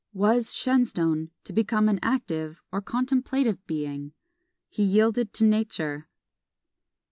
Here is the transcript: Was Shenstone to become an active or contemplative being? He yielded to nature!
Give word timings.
Was 0.13 0.51
Shenstone 0.55 1.29
to 1.43 1.53
become 1.53 1.87
an 1.87 1.99
active 2.01 2.63
or 2.71 2.81
contemplative 2.81 3.63
being? 3.67 4.13
He 4.67 4.81
yielded 4.81 5.31
to 5.33 5.45
nature! 5.45 6.07